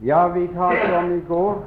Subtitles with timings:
[0.00, 1.64] Ja, vi talte om i går,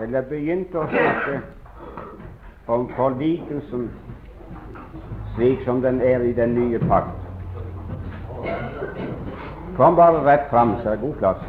[0.00, 1.40] eller begynte å snakke
[2.72, 3.90] om forlikelsen
[5.34, 7.20] slik som den er i den nye pakt.
[9.76, 11.44] Kom bare rett fram, så er det god plass.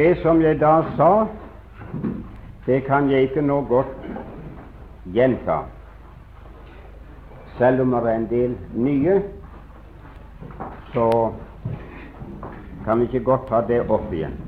[0.00, 1.26] Det som jeg da sa,
[2.66, 3.90] det kan jeg ikke nå godt
[5.12, 5.58] gjenta,
[7.58, 8.54] selv om det er en del
[8.86, 9.18] nye,
[10.94, 11.04] så
[12.86, 14.40] kan vi ikke godt ta det opp igjen.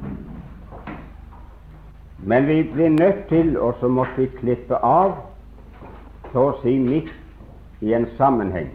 [2.25, 5.19] Men vi blir nødt til, og så måtte vi klippe av,
[6.33, 7.13] så å si midt
[7.85, 8.73] i en sammenheng.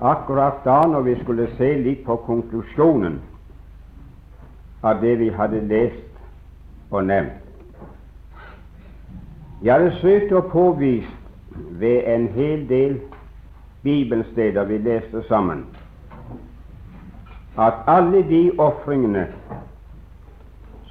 [0.00, 3.20] Akkurat da når vi skulle se litt på konklusjonen
[4.82, 6.04] av det vi hadde lest
[6.90, 7.44] og nevnt.
[9.62, 11.10] Jeg hadde søkt å påvise
[11.80, 13.00] ved en hel del
[13.82, 15.64] bibelsteder vi leste sammen,
[17.58, 19.26] at alle de ofringene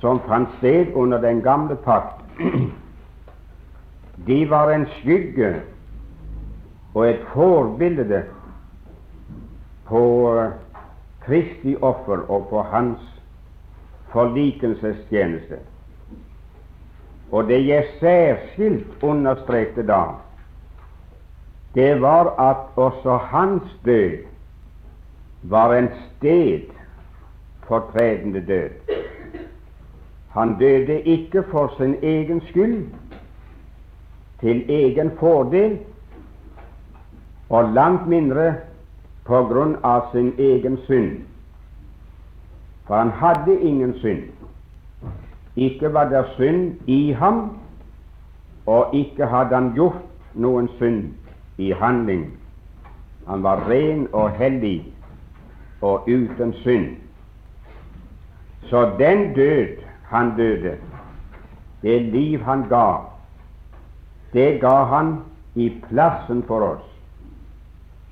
[0.01, 2.19] som fant sted under den gamle pakt,
[4.27, 5.53] de var en skygge
[6.93, 8.23] og et forbilde
[9.87, 10.03] på
[11.23, 13.16] Kristi offer og på Hans
[14.11, 15.59] forlikelsestjeneste.
[17.31, 20.03] Og det jeg særskilt understrekte da,
[21.75, 24.17] det var at også hans død
[25.43, 26.61] var en sted
[27.67, 28.69] fortredende død.
[30.29, 32.85] Han døde ikke for sin egen skyld,
[34.39, 35.79] til egen fordel,
[37.49, 38.53] og langt mindre
[39.25, 41.23] på grunn av sin egen synd.
[42.87, 44.23] For han hadde ingen synd.
[45.55, 47.57] Ikke var det synd i ham,
[48.65, 50.03] og ikke hadde han gjort
[50.33, 51.03] noen synd
[51.57, 52.29] i handling.
[53.27, 54.93] Han var ren og hellig
[55.81, 56.95] og uten synd.
[58.69, 60.77] Så den død han døde,
[61.81, 62.95] det liv han ga,
[64.33, 65.17] det ga han
[65.55, 66.87] i plassen for oss.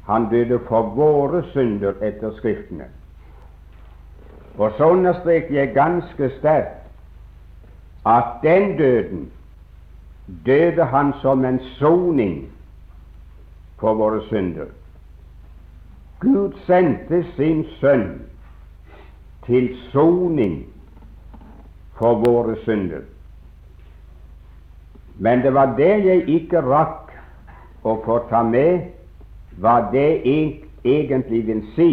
[0.06, 2.88] Han døde for våre synder etter Skriftene.
[4.58, 6.82] Og så understreker jeg ganske sterkt
[8.06, 9.32] at den døden
[10.46, 12.50] døde han som en soning
[13.80, 14.66] for våre synder.
[16.20, 18.22] Gud sendte sin sønn
[19.46, 20.66] til soning
[21.98, 23.04] for våre synder.
[25.20, 27.12] Men det var det jeg ikke rakk
[27.84, 28.92] å få ta med,
[29.60, 31.92] hva det egentlig vil si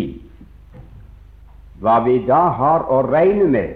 [1.83, 3.75] hva vi da har å regne med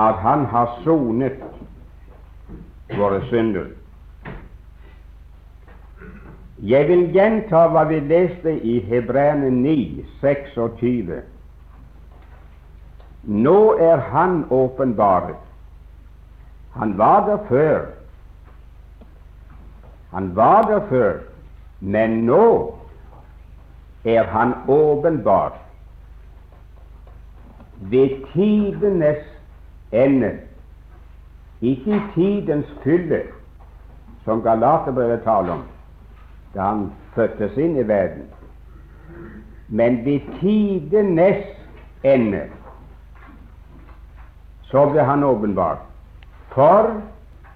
[0.00, 1.42] at Han har sonet
[2.96, 3.68] våre synder.
[6.64, 11.12] Jeg vil gjenta hva vi leste i Hebreane 9, 26.
[13.44, 15.42] Nå er Han åpenbaret.
[16.74, 17.84] Han var der før.
[20.14, 21.20] Han var der før,
[21.80, 22.46] men nå
[24.04, 25.60] er Han åpenbart
[27.80, 29.24] ved tidenes
[29.92, 30.38] ende,
[31.60, 33.22] ikke i tidens fylle,
[34.24, 35.62] som Galaterbrevet taler om,
[36.54, 38.28] da han fødtes inn i verden,
[39.68, 41.44] men ved tidenes
[42.04, 42.46] ende
[44.62, 45.84] så ble han åpenbart
[46.54, 46.90] for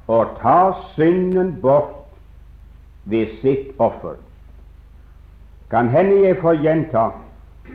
[0.08, 0.58] å ta
[0.94, 1.94] synden bort
[3.04, 4.16] ved sitt offer.
[5.70, 7.08] Kan hende jeg får gjenta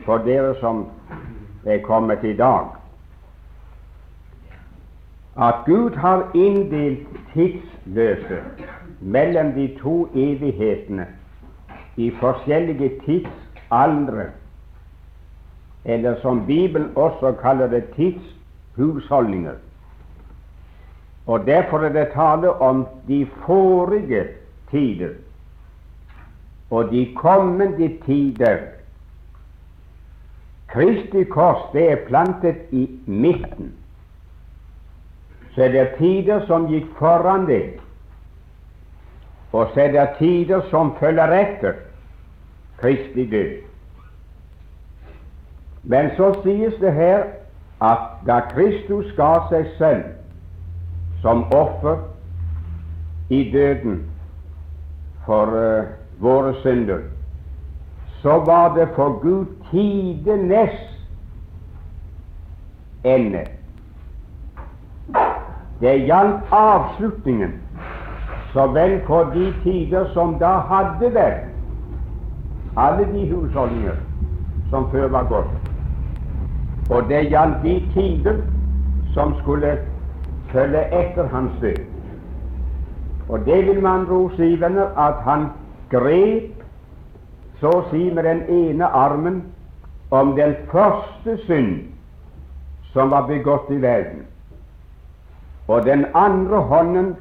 [0.06, 0.86] for dere som
[1.66, 2.66] er kommet i dag.
[5.42, 8.44] At Gud har inndelt tidsløse
[9.00, 11.08] mellom de to evighetene
[11.98, 14.26] i forskjellige tidsaldre,
[15.86, 19.54] eller som Bibelen også kaller det tidshusholdninger.
[21.28, 24.28] Og Derfor er det tale om de forrige
[24.72, 25.10] tider
[26.70, 28.58] og de kommende tider
[30.74, 33.74] Kristi kors det er plantet i midten,
[35.56, 37.76] så er det tider som gikk foran det,
[39.52, 41.78] og så er det tider som følger etter
[42.82, 43.52] Kristi død.
[45.84, 47.24] Men så sies det her
[47.84, 50.04] at da Kristus ga seg selv
[51.22, 52.00] som offer
[53.30, 54.04] i døden
[55.26, 55.92] for uh,
[56.24, 57.06] våre synder,
[58.22, 60.78] så var det for Gud tidenes
[63.04, 63.46] ende.
[65.82, 67.54] Det gjaldt avslutningen
[68.54, 71.50] så vel for de tider som da hadde vært,
[72.78, 73.98] alle de husholdninger
[74.70, 75.56] som før var gått,
[76.90, 78.38] og det gjaldt de tider
[79.18, 79.78] som skulle
[80.54, 81.82] følge etter hans død.
[83.30, 85.50] Og det vil man ord si, venner, at han
[85.90, 86.64] grep
[87.60, 89.42] så å si med den ene armen
[90.14, 91.78] om den første synd
[92.94, 94.28] som var begått i verden,
[95.68, 97.16] og den andre hånden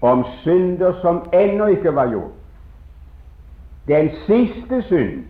[0.00, 2.36] om synder som ennå ikke var gjort.
[3.88, 5.24] Den siste synd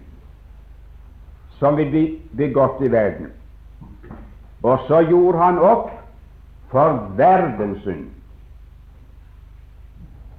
[1.58, 2.04] som vil bli
[2.36, 3.32] begått i verden.
[4.62, 5.88] Og så gjorde han opp
[6.68, 8.10] for verdens synd.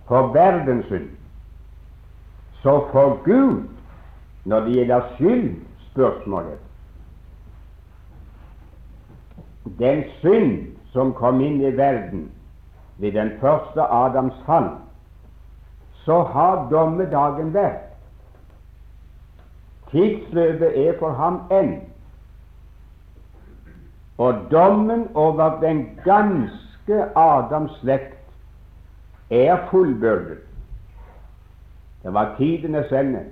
[0.06, 1.09] For verdens synd.
[2.62, 3.65] Så for Gud,
[4.45, 6.66] når det gjelder skyldspørsmålet
[9.79, 12.31] Den synd som kom inn i verden
[12.97, 14.69] ved den første Adams fall,
[16.05, 17.83] så har dommedagen vært.
[19.91, 21.73] Tidsløpet er for ham enn.
[24.17, 28.17] Og dommen over den ganske Adams slekt
[29.29, 30.37] er fullbyrdet.
[32.03, 33.23] Det var tidenes ende.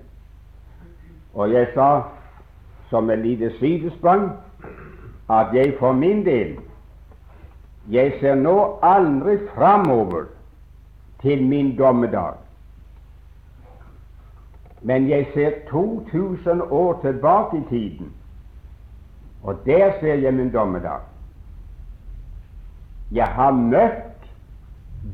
[1.33, 2.01] Og jeg sa
[2.89, 4.29] som et lite sidesprang
[5.30, 6.57] at jeg for min del
[7.92, 10.25] jeg ser nå aldri framover
[11.22, 12.33] til min dommedag,
[14.81, 18.13] men jeg ser 2000 år tilbake i tiden,
[19.44, 21.00] og der ser jeg min dommedag.
[23.12, 24.25] Jeg har møtt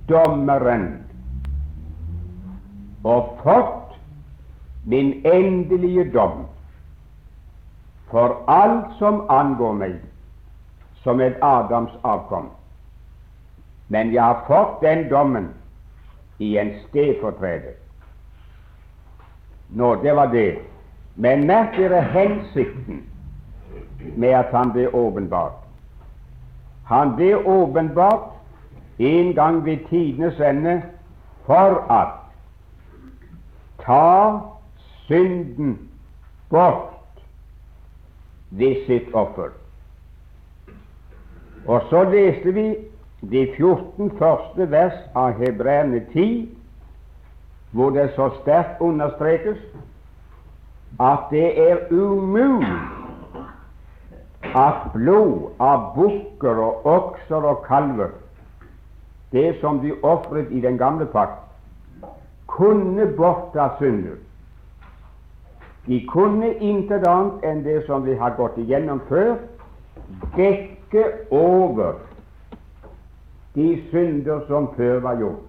[0.10, 1.04] dommeren
[3.04, 4.00] og fått
[4.86, 6.46] min endelige dom
[8.12, 10.00] for alt som angår meg
[11.04, 12.50] som et Adams avkom.
[13.88, 15.50] Men jeg har fått den dommen
[16.40, 17.74] i en stedfortreder.
[19.70, 20.60] Nå, det var det.
[21.16, 23.04] Men merk dere hensikten
[24.16, 25.58] med at han ble åpenbart.
[26.92, 28.32] Han ble åpenbart
[29.00, 30.82] en gang ved tidenes ende
[31.46, 32.18] for at
[33.86, 34.40] ta
[35.08, 35.78] synden
[36.50, 37.01] bort
[38.52, 39.52] ved sitt offer.
[41.68, 42.76] Og så leste vi
[43.32, 46.50] de 14 første vers av Hebreerne 10,
[47.72, 49.60] hvor det så sterkt understrekes
[51.00, 52.74] at det er umulig
[54.56, 58.10] at blod av bukker og okser og kalver,
[59.32, 61.40] det som de ofret i den gamle pakt,
[62.48, 64.18] kunne bortta synder.
[65.86, 69.36] De kunne intet annet enn det som vi har gått igjennom før,
[70.36, 71.98] dekke over
[73.56, 75.48] de synder som før var gjort.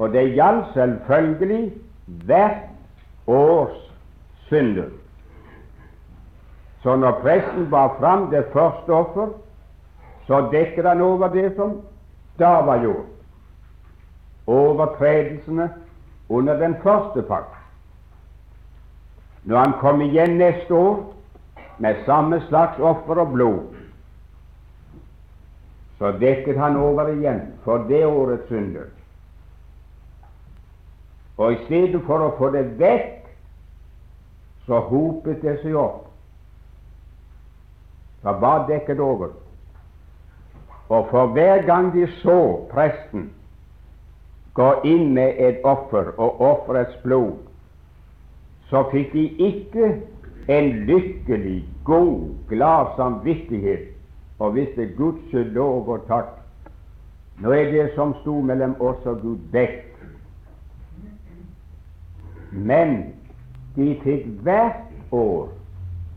[0.00, 1.62] Og det gjaldt selvfølgelig
[2.26, 2.66] hvert
[3.26, 3.76] års
[4.48, 4.90] synder.
[6.82, 9.28] Så når presten bar fram det første offer,
[10.26, 11.80] så dekket han over det som
[12.38, 13.06] da var gjort.
[14.46, 15.68] Overtredelsene
[16.28, 17.59] under den første pakt.
[19.44, 21.14] Når han kom igjen neste år
[21.78, 23.60] med samme slags offer og blod,
[25.98, 28.88] så dekket han over igjen for det årets synder.
[31.36, 33.28] Og i stedet for å få det vekk,
[34.68, 36.06] så hopet det seg opp.
[38.20, 39.32] Det var dekket over.
[40.90, 43.30] Og for hver gang de så presten
[44.54, 47.38] gå inn med et offer og offerets blod,
[48.70, 49.94] så fikk de ikke
[50.48, 53.88] en lykkelig, god, glad samvittighet
[54.38, 56.36] og visste Guds lov og takk.
[57.40, 59.86] Nå er det som sto mellom oss og Gud, vekk.
[62.52, 62.96] Men
[63.76, 65.48] de fikk hvert år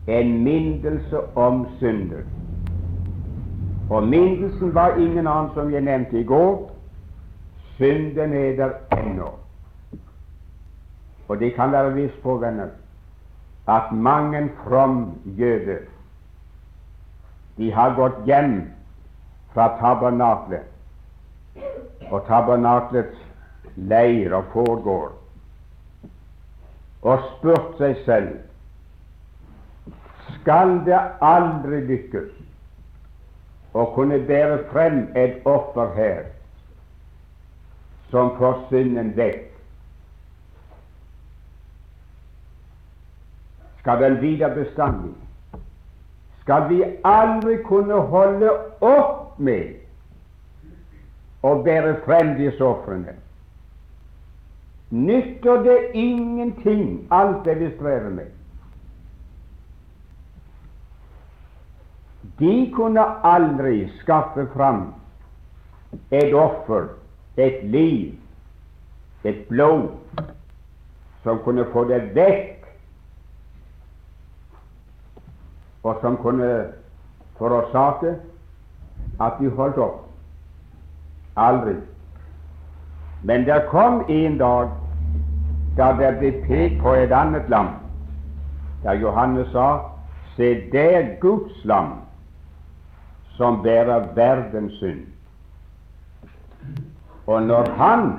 [0.06, 2.24] en mindelse om synder.
[3.90, 6.70] Og mindelsen var ingen annen, som jeg nevnte i går.
[7.76, 9.43] Synden er der ennå.
[11.28, 12.68] Og det kan være visst på, venner,
[13.68, 15.78] at mange from jøder
[17.56, 18.72] de har gått hjem
[19.54, 20.66] fra tabernaklet
[22.10, 23.20] og tabernaklets
[23.76, 25.12] leir og foregår,
[27.02, 28.34] og spurt seg selv
[30.40, 32.32] skal det aldri lykkes
[33.74, 36.22] å kunne bære frem et offer her
[38.10, 39.53] som får synden vekk.
[43.84, 45.12] Skal den videre bestandig?
[46.40, 48.48] Skal vi aldri kunne holde
[48.80, 49.74] opp med
[51.44, 53.12] å bære frem disse ofrene?
[54.88, 58.32] Nytter det ingenting, alt det vi strever med?
[62.40, 64.86] De kunne aldri skaffe fram
[66.08, 66.88] et offer,
[67.36, 68.14] et liv,
[69.28, 69.90] et blod,
[71.22, 72.53] som kunne få det vekk,
[75.84, 76.66] og som kunne
[77.38, 78.16] forårsake
[79.20, 80.00] at de holdt opp.
[81.36, 81.74] Aldri.
[83.22, 84.70] Men det kom en dag
[85.76, 87.74] da det ble pekt på et annet lam,
[88.84, 89.90] da Johannes sa
[90.36, 91.92] Se, det er Guds lam
[93.36, 95.04] som bærer verdens synd.
[97.26, 98.12] Og når han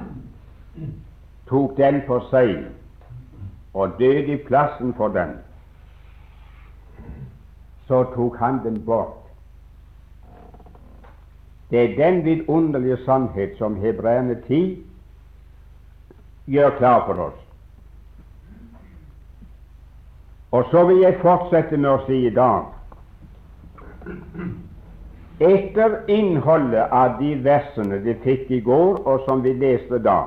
[1.49, 2.55] tok den på seg
[3.73, 5.35] og døde i plassen for den,
[7.87, 9.21] så tok han den bort.
[11.69, 14.83] Det er den vidunderlige sannhet som hebreerne 10
[16.45, 17.41] gjør klar for oss.
[20.51, 22.71] Og så vil jeg fortsette med å si i dag
[25.39, 30.21] etter innholdet av de versene de fikk i går, og som vi leste da,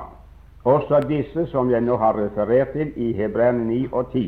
[0.69, 4.27] også disse som jeg nå har referert til i Hebreerne 9 og 10,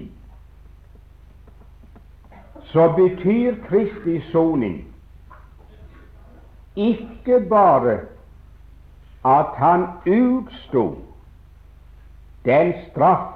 [2.72, 4.86] så betyr Kristi soning
[6.75, 8.00] ikke bare
[9.25, 10.96] at han utsto
[12.46, 13.34] den straff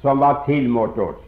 [0.00, 1.22] som var tilmålt oss,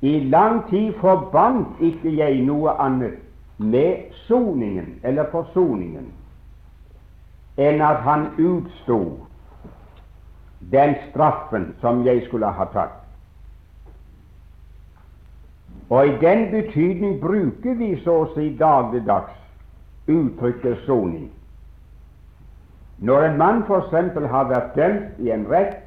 [0.00, 3.18] i lang tid forbandt ikke jeg noe annet
[3.58, 6.12] med soningen eller forsoningen
[7.56, 9.00] enn at han utsto
[10.60, 13.05] den straffen som jeg skulle ha tatt.
[15.90, 19.36] Og i den betydning bruker vi så å si dagligdags
[20.10, 21.30] uttrykket soning.
[22.98, 23.92] Når en mann f.eks.
[24.30, 25.82] har vært dømt i en rett,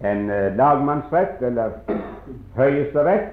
[0.00, 1.70] en uh, lagmannsrett eller
[2.54, 3.32] Høyesterett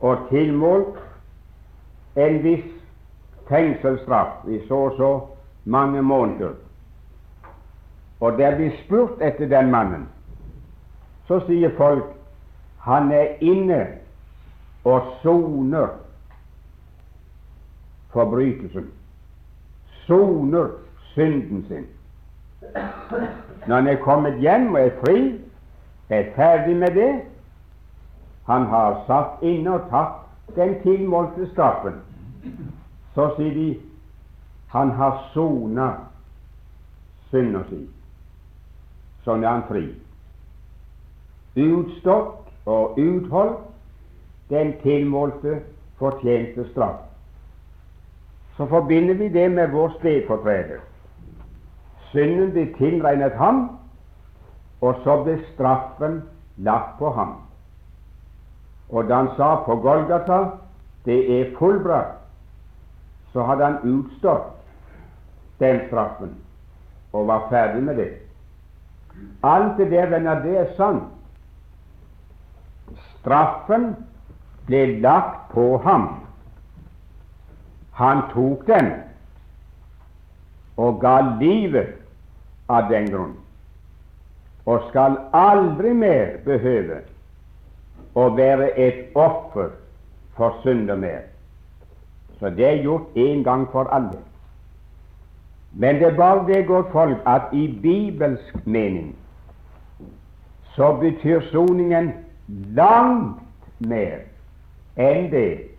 [0.00, 0.98] og tilmålt
[2.18, 2.66] en viss
[3.48, 5.10] fengselsstraff i så og så
[5.64, 6.56] mange måneder,
[8.20, 10.08] og det blir spurt etter den mannen,
[11.28, 12.17] så sier folk
[12.88, 13.86] han er inne
[14.84, 15.88] og soner
[18.14, 18.86] forbrytelsen,
[20.06, 20.70] soner
[21.12, 21.84] synden sin.
[23.66, 25.18] Når han er kommet hjem og er fri,
[26.08, 27.10] er ferdig med det,
[28.46, 32.00] han har satt inne og tatt den tilmålte straffen.
[33.14, 33.68] Så sier de
[34.72, 35.92] han har sona
[37.28, 37.84] synda si.
[39.28, 39.84] Sånn er han fri.
[41.60, 43.58] Utstått og utholdt
[44.50, 45.60] den tilmålte
[45.98, 47.00] fortjente straff.
[48.56, 50.80] Så forbinder vi det med vår stedfortreder.
[52.10, 53.68] Synden ble tilregnet ham,
[54.80, 56.22] og så ble straffen
[56.56, 57.36] lagt på ham.
[58.88, 60.38] Og da han sa på Golgata
[61.04, 62.18] det er fullbrakt,
[63.32, 64.56] så hadde han utstått
[65.60, 66.34] den straffen
[67.12, 68.10] og var ferdig med det.
[69.42, 71.17] Alt det der, venner, det er sant.
[73.20, 73.92] Straffen
[74.66, 76.08] ble lagt på ham.
[77.98, 78.92] Han tok den
[80.78, 81.96] og ga livet
[82.70, 83.34] av den grunn,
[84.68, 87.00] og skal aldri mer behøve
[88.14, 89.72] å være et offer
[90.38, 91.26] for synder mer.
[92.38, 94.20] Så det er gjort en gang for alle.
[95.72, 99.16] Men det er bare det, godt folk, at i bibelsk mening
[100.78, 102.12] så betyr soningen
[102.48, 103.40] langt
[103.78, 104.24] mer
[104.96, 105.70] enn det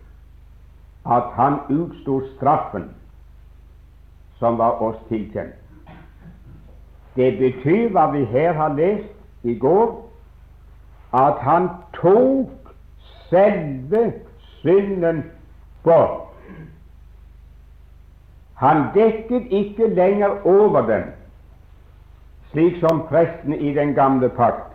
[1.06, 2.90] at han utsto straffen
[4.38, 5.56] som var oss tilkjent.
[7.16, 9.90] Det betyr hva vi her har lest i går,
[11.12, 12.72] at han tok
[13.28, 14.12] selve
[14.62, 15.24] synden
[15.84, 16.30] bort.
[18.60, 21.04] Han dekket ikke lenger over den,
[22.52, 24.69] slik som prestene i den gamle pakt.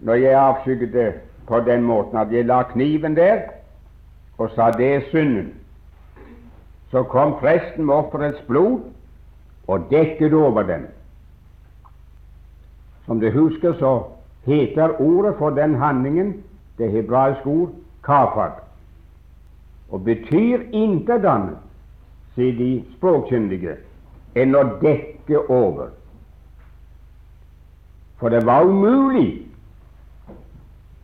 [0.00, 3.40] Når jeg avskygget på den måten at jeg la kniven der
[4.38, 5.54] og sa det er synden.
[6.90, 8.80] Så kom presten med offerets blod
[9.68, 10.86] og dekket over den.
[13.06, 14.02] Som du husker, så
[14.46, 16.44] heter ordet for den handlingen
[16.78, 17.70] det hebraiske ord
[18.04, 18.62] kafar,
[19.90, 21.58] og betyr intet annet,
[22.34, 23.76] sier de språkkyndige,
[24.38, 25.90] enn å dekke over.
[28.20, 29.49] For det var umulig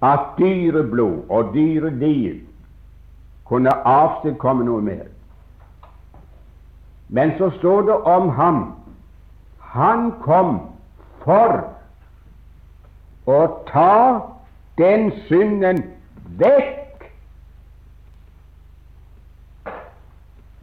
[0.02, 2.40] at dyreblod og dyreliv
[3.46, 5.06] kunne avstedkomme noe mer.
[7.08, 8.64] Men så står det om ham
[9.76, 10.58] han kom
[11.24, 11.60] for
[13.26, 14.20] å ta
[14.78, 15.82] den synden
[16.40, 17.06] vekk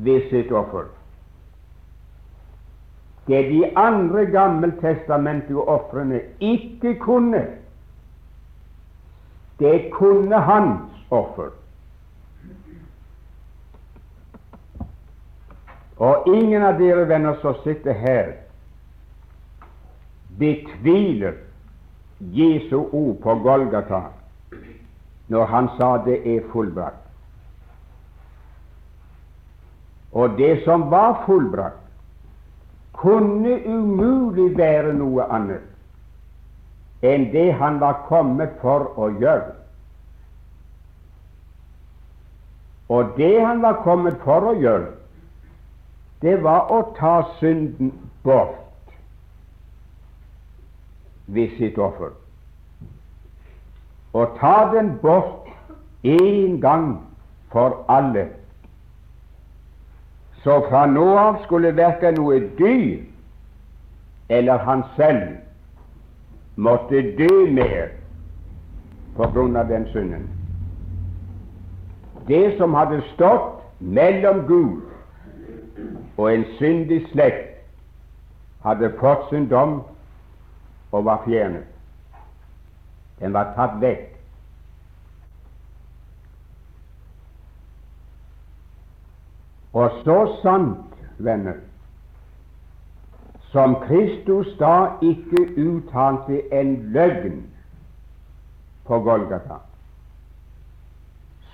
[0.04, 0.90] ved sitt offer.
[3.28, 7.46] Det de andre gammeltestamentlige ofrene ikke kunne,
[9.64, 11.54] det kunne hans offer.
[16.04, 18.34] Og ingen av dere venner som sitter her,
[20.40, 21.38] betviler
[22.20, 24.02] Jesu ord på Golgata
[25.32, 27.00] når han sa det er fullbrakt.
[30.12, 31.80] Og det som var fullbrakt,
[32.94, 35.73] kunne umulig være noe annet
[37.04, 39.52] enn det han var kommet for å gjøre.
[42.94, 44.92] Og det han var kommet for å gjøre,
[46.24, 47.92] det var å ta synden
[48.24, 48.92] bort
[51.28, 52.14] ved sitt offer.
[54.14, 55.50] Å ta den bort
[56.04, 56.88] en gang
[57.52, 58.28] for alle.
[60.44, 63.04] Så fra nå av skulle verken noe dyr
[64.30, 65.40] eller han selv
[66.56, 67.92] måtte dø mer
[69.16, 70.28] på grunn av den synden.
[72.28, 74.82] Det som hadde stått mellom Gud
[76.18, 77.50] og en syndig slekt
[78.64, 79.82] hadde fått sin dom
[80.92, 81.68] og var fjernet.
[83.20, 84.10] Den var tatt vekk.
[89.74, 91.58] Og så sant, venner,
[93.54, 97.44] som Kristus da ikke uttalte en løgn
[98.86, 99.62] på Golgata,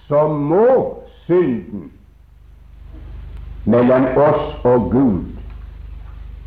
[0.08, 1.92] så må synden
[3.66, 5.26] mellom oss og Gud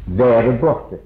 [0.07, 0.99] være borte.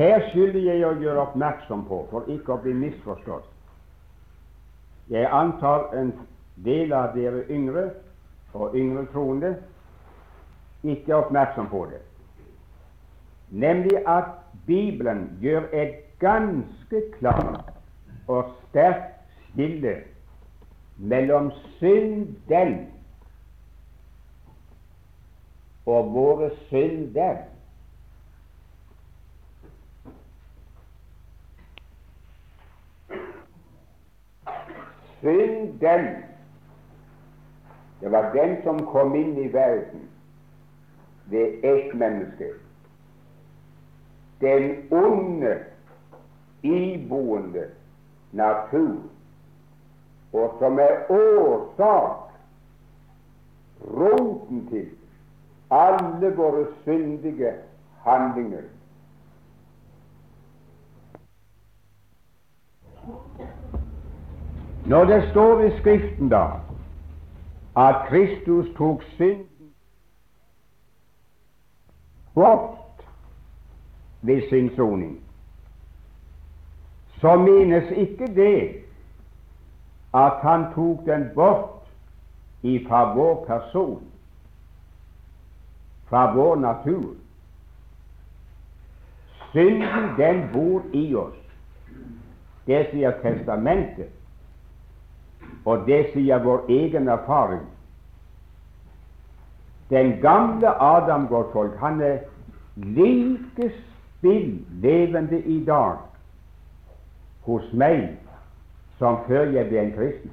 [0.00, 3.48] Her skylder jeg å gjøre oppmerksom på, for ikke å bli misforstått
[5.10, 6.14] Jeg antar en
[6.64, 7.90] del av dere yngre
[8.54, 9.56] og yngre troende
[10.82, 12.00] ikke er oppmerksom på det,
[13.50, 14.24] nemlig at
[14.66, 17.72] Bibelen gjør et ganske klart
[18.28, 19.96] og sterkt skille
[20.96, 22.90] mellom synden
[25.86, 27.36] og våre synder.
[35.20, 36.29] Synden,
[38.00, 40.08] det var den som kom inn i verden
[41.30, 42.52] ved ett menneske.
[44.40, 45.58] Den onde,
[46.62, 47.66] iboende
[48.32, 48.96] natur
[50.32, 52.30] og som er årsak,
[53.80, 54.88] roten til,
[55.70, 57.52] alle våre syndige
[58.04, 58.62] handlinger.
[64.86, 66.44] Når det står i Skriften da
[67.76, 69.74] at Kristus tok synden
[72.34, 73.06] bort
[74.22, 75.20] ved sin soning,
[77.20, 78.84] så menes ikke det
[80.14, 81.88] at han tok den bort
[82.62, 84.02] ifra vår person,
[86.08, 87.14] fra vår natur.
[89.50, 91.36] Synden, den bor i oss.
[92.66, 94.10] Det sier Testamentet,
[95.64, 97.62] og det sier vår egen erfaring.
[99.90, 102.18] Den gamle Adam, folk, han er
[102.76, 103.72] like
[104.18, 105.96] spill levende i dag
[107.42, 108.18] hos meg
[108.98, 110.32] som før jeg ble en kristen.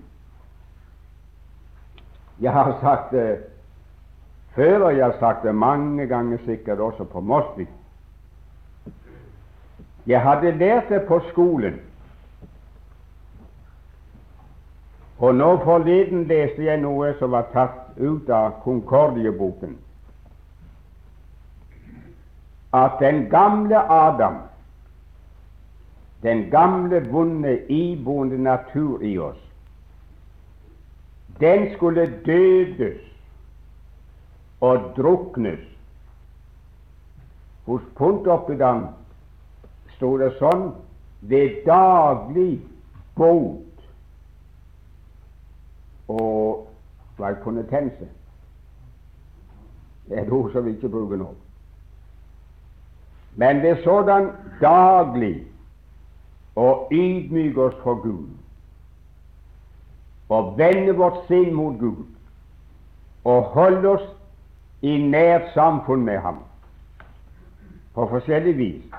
[2.40, 3.40] Jeg har sagt det
[4.56, 7.68] før, og jeg har sagt det mange ganger sikkert også på Mosby.
[10.08, 11.80] Jeg hadde lært det på skolen,
[15.20, 19.78] og nå forleden leste jeg noe som var tatt ut av Konkordieboken,
[22.74, 24.44] at den gamle Adam
[26.24, 29.42] den gamle, vonde, iboende natur i oss,
[31.40, 33.02] den skulle dødes
[34.62, 35.60] og druknes.
[37.66, 38.88] Hos Pontoppidan
[39.98, 40.70] sto det sånn
[41.30, 42.62] ved daglig
[43.20, 43.67] bot
[46.08, 46.68] og
[47.18, 48.08] hva konnetense.
[50.08, 51.30] Det er et ord som vi ikke bruker nå.
[53.36, 55.48] Men det er sådan daglig
[56.58, 58.30] å ydmyke oss for Gud
[60.34, 62.06] og vende vårt sinn mot Gud
[63.28, 64.08] og holde oss
[64.82, 66.40] i nært samfunn med Ham
[67.98, 68.98] på forskjellig vis,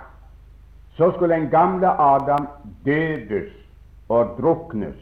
[0.99, 2.49] så skulle den gamle Adam
[2.85, 3.53] dødes
[4.09, 4.97] og druknes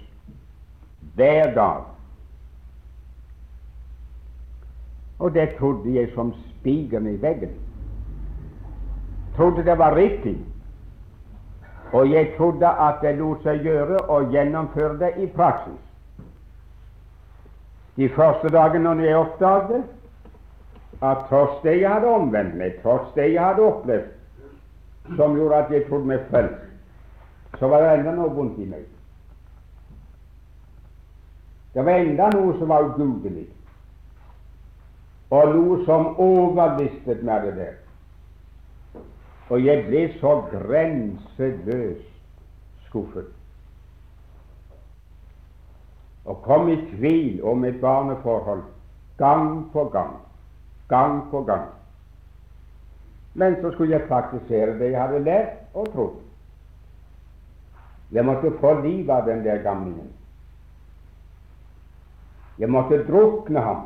[1.15, 1.96] hver dag.
[5.19, 7.51] Og det trodde jeg som spigeren i veggen.
[9.37, 10.37] Trodde det var riktig.
[11.93, 15.83] Og jeg trodde at det lot seg gjøre å gjennomføre det i praksis.
[17.97, 19.85] De første dagene når jeg oppdaget
[21.03, 24.13] at tross det jeg hadde omvendt meg, tross det jeg hadde opplevd,
[25.17, 26.63] som gjorde at jeg trodde meg frelst,
[27.59, 28.85] så var det enda noe vondt i meg.
[31.73, 33.47] Det var enda noe som var ugudelig,
[35.31, 37.75] og noe som overlistet med det der.
[39.51, 42.13] Og jeg ble så grenseløst
[42.87, 43.33] skuffet.
[46.27, 48.63] Og kom i tvil om mitt barneforhold
[49.19, 50.17] gang på gang,
[50.89, 51.69] gang på gang.
[53.35, 56.23] Men så skulle jeg praktisere det jeg hadde lært og trodd.
[58.13, 60.09] Jeg måtte få livet av den der gamlingen.
[62.59, 63.83] Jeg måtte drukne ham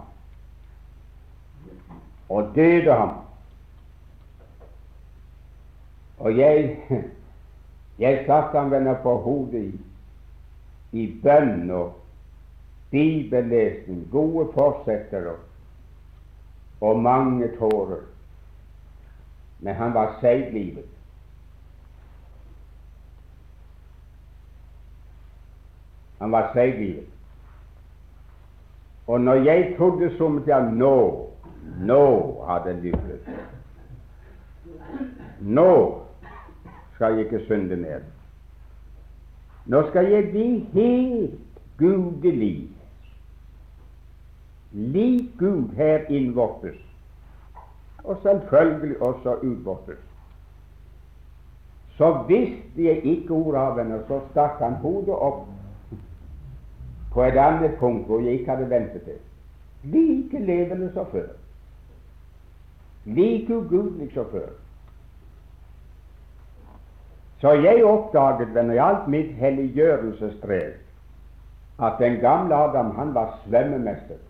[2.30, 3.14] og døde ham.
[6.18, 6.78] Og jeg
[8.04, 9.80] jeg satte ham venner på hodet i,
[10.92, 11.96] i bønn og
[12.90, 15.36] bibellesning, gode fortsettere
[16.80, 18.06] og mange tårer.
[19.60, 20.86] Men han var seiglivet.
[26.18, 27.06] Han var seiglivet.
[29.06, 30.96] Og når jeg trodde som at nå,
[31.80, 32.04] nå
[32.48, 33.28] hadde lykkes
[35.40, 36.00] Nå
[36.94, 38.00] skal jeg ikke synde mer.
[39.66, 41.38] Nå skal jeg bli helt
[41.78, 42.68] gudelig,
[44.72, 46.76] lik Gud her innvortes,
[48.04, 49.98] og selvfølgelig også utvortes.
[51.96, 55.46] Så visste jeg ikke ordet av henne, så stakk han hodet opp
[57.12, 59.18] på et annet punkt hvor jeg ikke hadde ventet det.
[59.84, 61.39] Like levende som før.
[63.04, 64.50] Like ugudelig som før.
[67.40, 70.72] Så jeg oppdaget ved alt mitt helliggjørelsesstrev
[71.80, 74.20] at den gamle Adam han var svømmemester.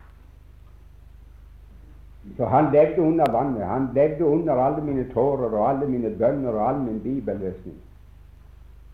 [2.37, 3.67] Så han levde under vannet.
[3.67, 7.77] Han levde under alle mine tårer og alle mine bønner og all min bibelløsning.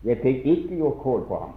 [0.03, 1.55] Jeg fikk ikke gjort kål på ham.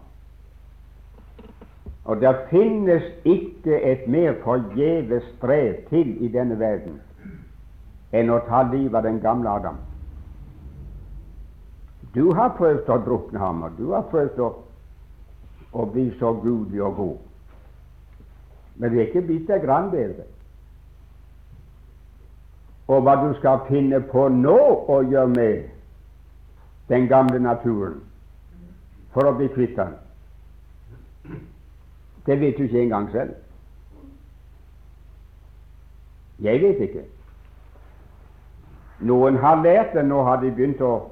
[2.04, 7.00] Og det finnes ikke et mer forgjeves strev til i denne verden
[8.10, 9.78] enn å ta livet av den gamle Adam.
[12.14, 14.50] Du har prøvd å drukne ham, og du har prøvd å,
[15.72, 17.18] å bli så gudelig og god.
[18.80, 20.26] Men det er ikke bitte grann bedre.
[22.90, 24.58] Og hva du skal finne på nå
[24.90, 25.68] å gjøre med
[26.90, 28.00] den gamle naturen
[29.14, 29.94] for å bli kvitt den,
[32.26, 33.38] det vet du ikke engang selv.
[36.42, 37.04] Jeg vet ikke.
[39.00, 41.10] Noen har lært det, nå har de begynt å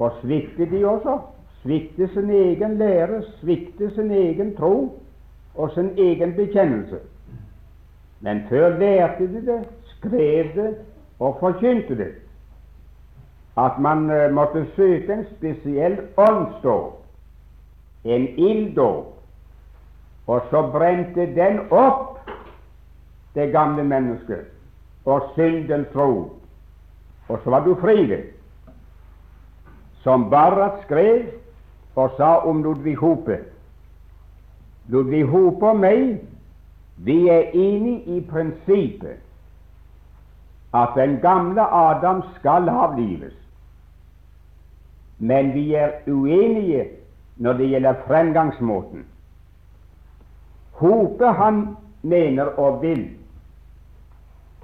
[0.00, 1.18] forsvikte de også.
[1.60, 4.74] Svikte sin egen lære, svikte sin egen tro
[5.54, 7.02] og sin egen bekjennelse.
[8.20, 9.60] Men før lærte de det,
[9.96, 10.70] skrev det
[11.20, 12.10] og forkynte det.
[13.56, 16.96] At man uh, måtte søke en spesiell åndsdåp,
[18.04, 19.16] en ilddåp,
[20.26, 22.20] og så brente den opp
[23.34, 24.48] det gamle mennesket
[25.04, 26.39] og synden tro,
[27.30, 28.24] og så var det
[30.02, 31.26] som Barrat skrev
[31.94, 33.38] og sa om Ludvig Hope.
[34.88, 36.20] Ludvig Hope og meg,
[36.96, 39.20] vi er enig i prinsippet
[40.74, 43.34] at den gamle Adam skal avlives.
[45.18, 46.88] Men vi er uenige
[47.36, 49.04] når det gjelder fremgangsmåten.
[50.72, 53.19] Hope han mener og vil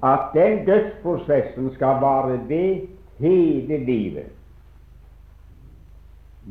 [0.03, 2.87] at den dødsprosessen skal vare ved
[3.19, 4.25] hele livet.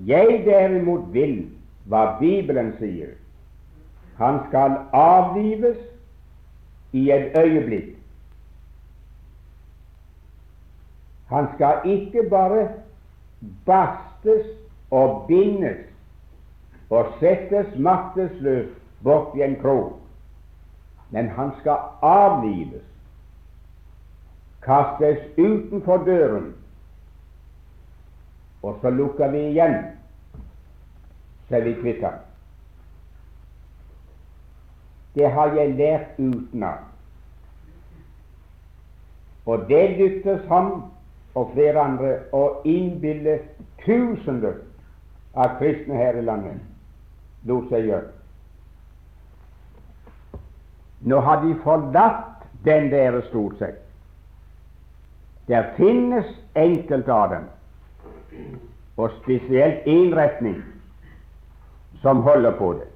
[0.07, 1.47] Jeg derimot vil
[1.87, 3.15] hva Bibelen sier.
[4.19, 5.79] Han skal avlives
[6.93, 7.97] i et øyeblikk.
[11.27, 12.69] Han skal ikke bare
[13.67, 14.47] bastes
[14.91, 15.87] og bindes
[16.91, 18.69] og settes maktesløs
[19.03, 19.99] bort i en krok,
[21.11, 22.85] men han skal avlives,
[24.67, 26.55] kastes utenfor døren,
[28.63, 29.77] og så lukker vi igjen,
[31.49, 32.19] så er vi kvitt ham.
[35.17, 36.83] Det har jeg lært utenat.
[39.47, 40.73] Og det lyktes han
[41.39, 43.39] og flere andre å innbille
[43.85, 44.59] tusener
[45.37, 46.61] av kristne her i landet
[47.47, 48.11] lot seg gjøre.
[51.07, 53.86] Nå har de forlatt den der stort sett.
[55.47, 57.45] Det finnes enkelte av dem,
[58.97, 60.63] og spesielt én retning,
[62.03, 62.89] som holder på det.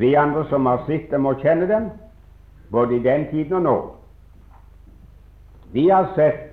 [0.00, 1.88] Vi andre som har sett dem og kjenner dem,
[2.70, 3.78] både i den tiden og nå,
[5.72, 6.50] vi har sett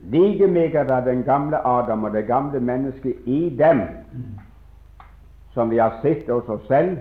[0.00, 3.80] like meget av den gamle Adam og det gamle mennesket i dem
[5.54, 6.98] som vi har sett hos oss selv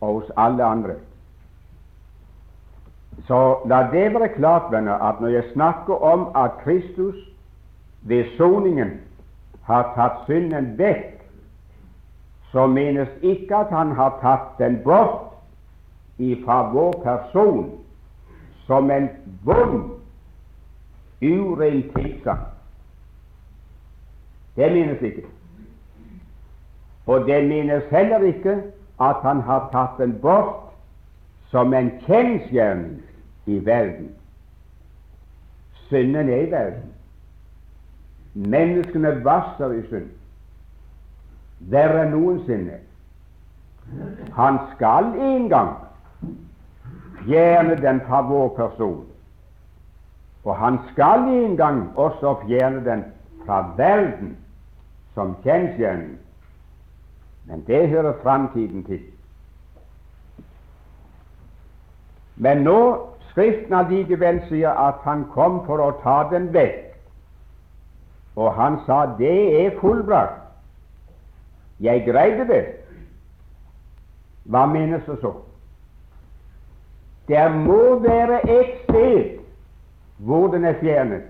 [0.00, 0.94] og hos alle andre.
[3.26, 7.14] Så la det være klart, venner, at når jeg snakker om at Kristus
[8.02, 8.90] ved soningen
[9.62, 11.20] har tatt synden vekk,
[12.52, 15.30] så menes ikke at han har tatt den bort
[16.18, 17.70] ifra vår person
[18.66, 19.08] som en
[19.44, 19.90] vond,
[21.22, 22.38] uren tilstand.
[24.56, 25.26] Det menes ikke.
[27.06, 28.56] Og det menes heller ikke
[29.00, 30.69] at han har tatt den bort
[31.50, 33.02] som en kjensgjerning
[33.46, 34.14] i verden.
[35.88, 36.88] Synden er i verden.
[38.34, 40.10] Menneskene vasser i synd
[41.60, 42.80] verre enn noensinne.
[44.36, 45.72] Han skal en gang
[47.24, 49.04] fjerne den fra vår person,
[50.44, 53.04] og han skal en gang også fjerne den
[53.44, 54.36] fra verden
[55.14, 56.16] som kjensgjerning.
[57.44, 59.02] Men det hører framtiden til.
[62.40, 62.80] Men nå
[63.30, 66.88] Skriften allikevel sier at han kom for å ta den vekk,
[68.34, 70.40] og han sa det er fullbrakt.
[71.80, 72.64] Jeg greide det.
[74.50, 75.32] Hva menes det så?
[77.30, 79.38] Det må være et sted
[80.26, 81.28] hvor den er fjernet.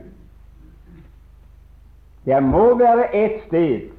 [2.24, 3.90] Det må være et sted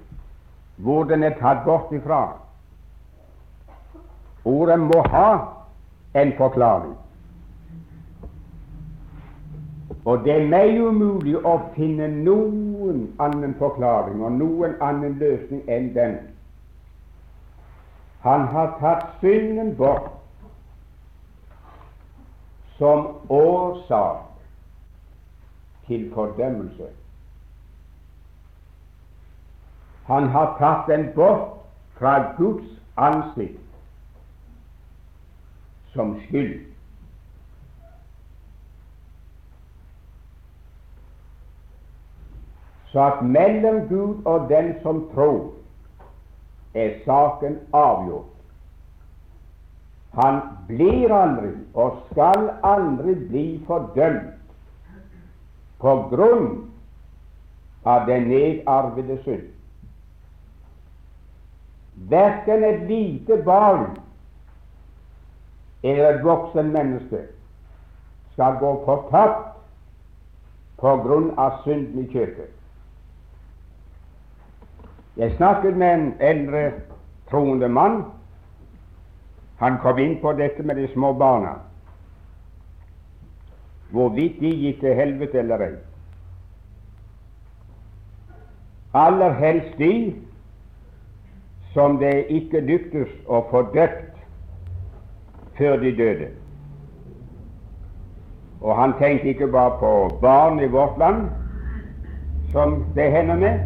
[0.81, 2.23] hvor den er tatt bort ifra.
[4.45, 5.60] Ordet må ha
[6.13, 6.97] en forklaring.
[10.05, 15.91] Og det er meg umulig å finne noen annen forklaring og noen annen løsning enn
[15.95, 16.19] den
[18.21, 20.11] han har tatt synden bort
[22.77, 24.27] som årsak
[25.87, 26.89] til fordømmelse.
[30.05, 31.65] Han har tatt den bort
[31.97, 33.57] fra Guds ansikt
[35.93, 36.59] som skyld.
[42.91, 45.53] Så at mellom Gud og den som tror,
[46.73, 48.27] er saken avgjort.
[50.11, 54.35] Han blir aldri og skal aldri bli fordømt
[55.79, 56.49] på grunn
[57.87, 59.47] av den nedarvede synd.
[62.11, 64.00] Verken et lite barn
[65.83, 67.23] eller et voksen menneske
[68.33, 69.47] skal gå fortapt
[70.81, 72.49] på grunn av synden i kirken.
[75.17, 76.71] Jeg snakket med en eldre
[77.29, 78.03] troende mann.
[79.59, 81.53] Han kom inn på dette med de små barna,
[83.91, 85.73] hvorvidt de gikk til helvete eller ei.
[88.97, 89.93] Aller helst de
[91.73, 94.10] som det ikke lyktes å få døpt
[95.57, 96.27] før de døde.
[98.61, 101.29] Og han tenkte ikke bare på barn i vårt land,
[102.51, 103.59] som det hender med,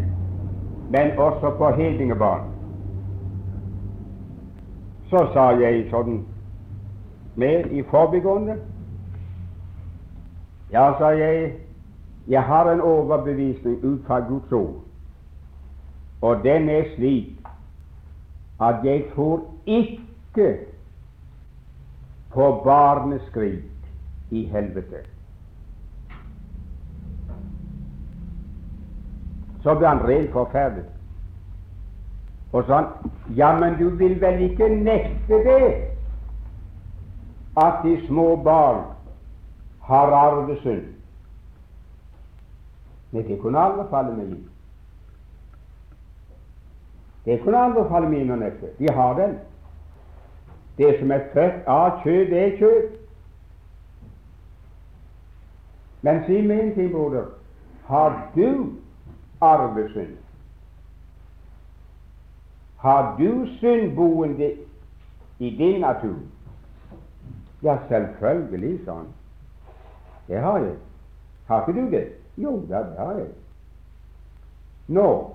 [0.90, 2.42] men også på hedningebarn.
[5.10, 6.24] Så sa jeg sånn
[7.36, 8.56] mer i forbigående
[10.72, 11.54] Ja, sa jeg,
[12.28, 14.80] jeg har en overbevisning ut fra Guds ord,
[16.22, 17.36] og den er slik
[18.62, 20.58] at jeg tror ikke
[22.36, 23.92] på barneskrik
[24.32, 25.06] i helvete.
[29.66, 30.86] så ble han rent forferdet.
[32.54, 32.92] Og sånn
[33.36, 35.70] Ja, men du vil vel ikke nekte det
[37.58, 38.84] at de små barn
[39.88, 40.92] har arvesynd?
[43.12, 44.46] Men det kunne aldri falle meg inn.
[47.26, 48.70] Det kunne aldri falle meg inn å nekte.
[48.78, 49.38] De har den.
[50.78, 52.90] Det som er født av kjød, det er kjød.
[56.02, 57.26] Men si meg en ting, broder.
[57.88, 58.76] Har du
[59.42, 60.18] arvesynd?
[62.78, 64.52] Har du synd boende
[65.40, 66.20] i din natur?
[67.64, 69.08] Ja, selvfølgelig, sa han.
[70.28, 70.76] Det har jeg.
[71.48, 72.08] Har ikke du det?
[72.38, 73.28] Jo da, det har jeg.
[74.88, 75.34] Nå,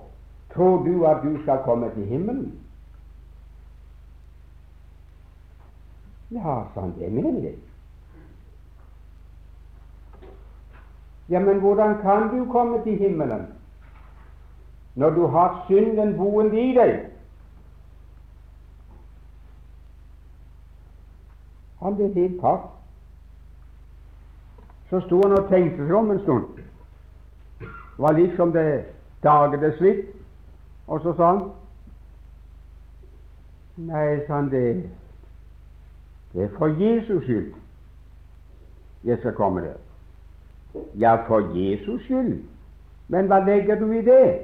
[0.53, 2.59] tror du at du skal komme til himmelen?
[6.31, 7.55] Ja, sa han, det mener jeg.
[11.29, 13.47] Ja, men hvordan kan du komme til himmelen
[14.95, 17.11] når du har synden boende i deg?
[21.81, 22.67] Han ble helt paff.
[24.89, 26.59] Så sto han og tenkte seg om en stund.
[27.59, 28.85] Det var liksom det
[29.23, 30.05] daget slitt.
[30.87, 31.43] Og så sa han
[33.81, 34.89] Nei, sa han, det,
[36.33, 37.53] det er for Jesus skyld
[39.03, 39.73] jeg skal komme der.
[40.99, 42.43] Ja, for Jesus skyld.
[43.07, 44.39] Men hva legger du i det?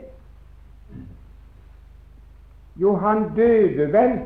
[2.76, 4.20] Jo, han døde vel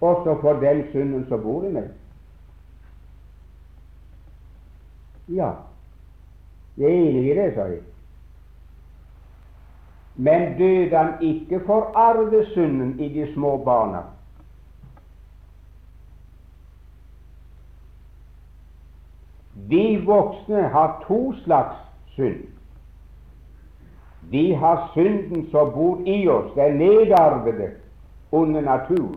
[0.00, 1.88] også for den synden som bor i meg.
[5.28, 5.50] Ja,
[6.76, 7.80] jeg er enig i det, sa jeg.
[10.16, 14.02] Men døde han ikke for arvesynden i de små barna?
[19.68, 21.76] Vi voksne har to slags
[22.14, 22.44] synd.
[24.22, 27.70] Vi har synden som bor i oss, den nedarvede
[28.32, 29.14] onde natur.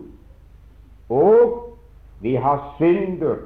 [1.08, 1.68] Og
[2.20, 3.36] vi har synder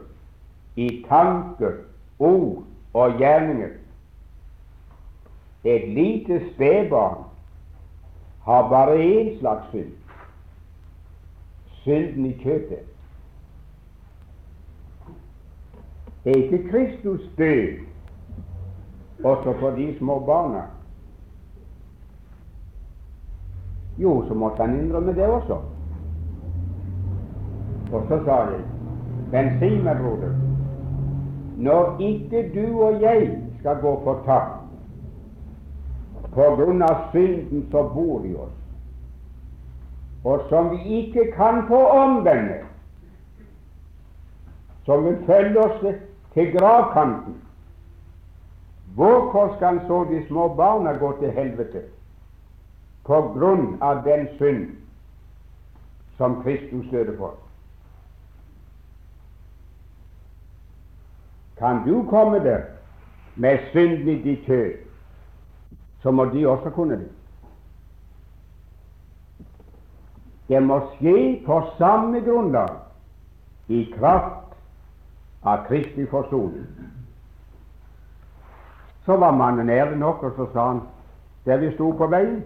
[0.76, 1.72] i tanker,
[2.18, 2.62] ord
[2.94, 3.68] og gjerninger.
[5.64, 7.24] Et lite spedbarn
[8.44, 9.92] har bare én slags synd
[11.86, 12.82] synden i kjøttet.
[16.06, 17.86] Det er ikke Kristus død
[19.24, 20.62] også for de små barna.
[23.98, 25.54] Jo, så måtte han innrømme det også.
[27.92, 28.58] Og så sa de,
[29.32, 30.34] men si meg, broder,
[31.56, 34.62] når ikke du og jeg skal gå fortapt
[36.34, 38.56] på grunn av synden som bor i oss,
[40.24, 42.58] og som vi ikke kan få omvende,
[44.84, 45.86] som vil følge oss
[46.36, 47.42] til gravkanten,
[48.94, 51.80] hvorfor skal så de små barna gå til helvete
[53.08, 54.66] på grunn av den synd
[56.18, 57.38] som Kristus døde for?
[61.56, 62.68] Kan du komme der
[63.36, 64.72] med synden i ditt kjød,
[66.02, 67.12] så må de også kunne det.
[70.48, 72.76] Det må skje på samme grunnlag,
[73.68, 74.45] i kraft
[75.46, 76.66] av Kristi forsoning.
[79.04, 80.80] Så var mannen ærlig nok, og så sa han
[81.46, 82.42] der vi sto på veien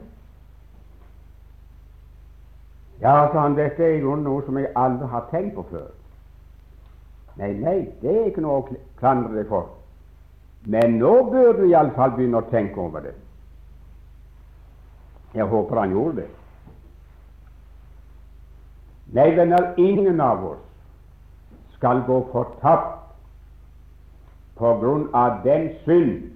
[3.00, 5.86] Ja, sa han, dette er jo noe som jeg aldri har tenkt på før.
[7.40, 9.70] Nei, nei, det er ikke noe å klandre deg for.
[10.68, 13.14] Men nå bør du iallfall begynne å tenke over det.
[15.32, 16.28] Jeg håper han gjorde det.
[19.16, 20.69] Nei, venner, ingen av oss
[21.80, 22.98] skal gå fortapt
[24.60, 26.26] på grunn av den synd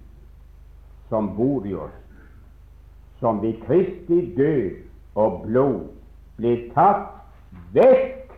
[1.13, 1.99] som bor i oss,
[3.21, 5.83] som ved Kristi død og blod
[6.41, 7.13] blir tatt
[7.77, 8.33] vekk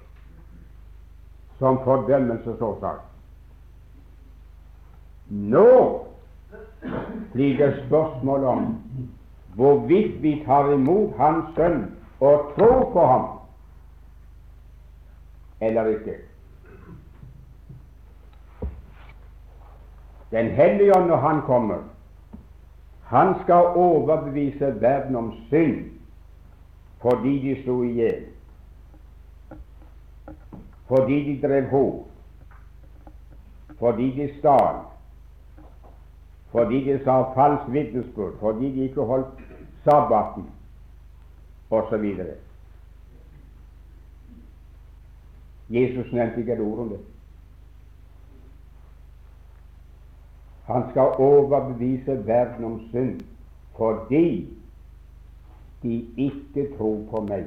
[1.63, 2.99] som fordømmelsesårsak.
[5.31, 5.71] Nå
[7.33, 8.69] blir det spørsmål om
[9.55, 11.85] hvorvidt vi tar imot Hans Sønn
[12.19, 13.27] og tror på ham
[15.61, 16.19] eller ikke.
[20.31, 21.79] Den hellige ånd, når han kommer,
[23.05, 25.85] han skal overbevise verden om synd
[27.03, 28.25] fordi de slo i hjel
[30.87, 32.07] fordi de drev hor,
[33.79, 34.77] fordi de stal,
[36.51, 39.43] fordi de sa falsk vitnesbyrd, fordi de ikke holdt
[39.85, 40.51] sabbaten,
[41.71, 42.15] osv.
[45.71, 47.01] Jesus nevnte ikke et ord om det.
[50.67, 53.21] Han skal overbevise verden om synd
[53.77, 54.49] fordi
[55.83, 57.45] de ikke tror på meg.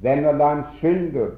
[0.00, 1.30] Venner, la en synder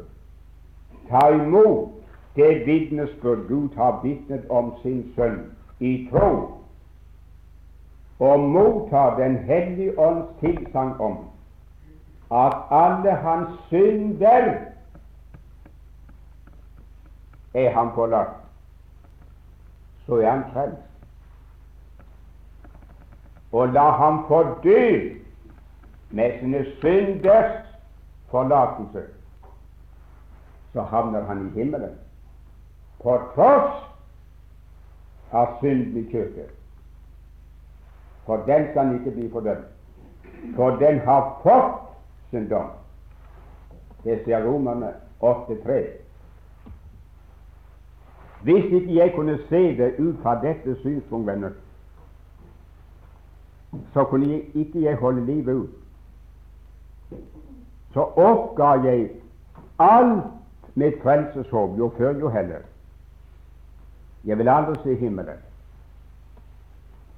[1.08, 1.90] ta imot
[2.36, 5.40] det vitnesbyrd Gud har vitnet om sin sønn
[5.80, 6.58] i tro,
[8.18, 11.18] og motta Den hellige ånds tilsagn om
[12.32, 14.54] at alle hans synder
[17.54, 18.41] er ham pålagt,
[20.06, 20.88] så er han frelst.
[23.52, 25.08] Og la ham få dø
[26.10, 27.66] med sine synders
[28.30, 29.02] forlatelse,
[30.72, 31.98] så havner han i himmelen,
[33.02, 33.84] på tross
[35.32, 36.50] av synden i kjøpet.
[38.26, 39.68] For den kan ikke bli fordømt,
[40.56, 41.80] for den har fått
[42.30, 42.70] sin dom.
[44.04, 46.01] Det sier Romerne 8,3.
[48.42, 51.50] Hvis ikke jeg kunne se det ut fra dette synspunkt, venner,
[53.92, 55.68] så kunne jeg ikke jeg holde livet ut.
[57.92, 59.10] Så oppga jeg
[59.78, 60.24] alt
[60.74, 62.58] mitt frelseshåp, jo før jo heller.
[64.24, 65.40] Jeg vil aldri se himmelen.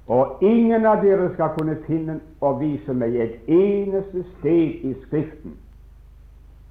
[0.07, 5.57] Og ingen av dere skal kunne finne og vise meg et eneste sted i Skriften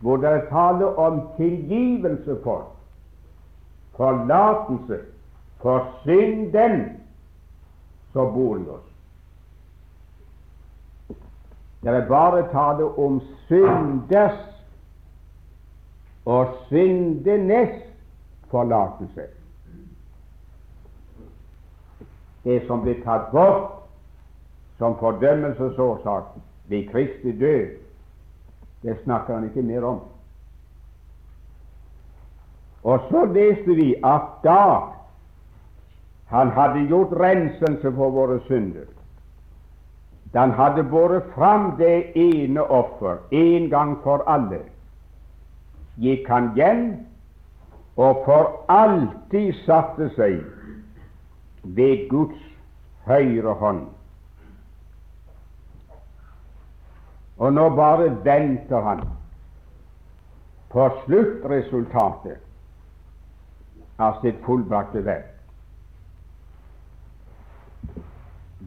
[0.05, 2.74] hvor det er tale om tilgivelse for
[3.97, 4.99] forlatelse
[5.63, 7.01] for synden
[8.13, 8.91] som bor i oss.
[11.85, 14.41] Det er bare tale om synders
[16.25, 17.83] og syndenes
[18.51, 19.27] forlatelse.
[22.45, 23.85] Det som blir tatt bort
[24.79, 26.35] som fordømmelsesårsak
[26.69, 27.69] ved Kristi død,
[28.83, 30.01] det snakker han ikke mer om.
[32.85, 34.91] Og så leste vi at da
[36.29, 38.89] han hadde gjort renselse for våre synder,
[40.33, 44.61] da han hadde båret fram det ene offer en gang for alle,
[45.97, 46.85] gikk han hjem
[47.97, 50.41] og for alltid satte seg
[51.63, 52.41] ved Guds
[53.07, 53.85] høyre hånd.
[57.39, 59.07] Og nå bare venter han
[60.75, 62.43] på sluttresultatet
[63.97, 65.31] av sitt fullbrakte verk.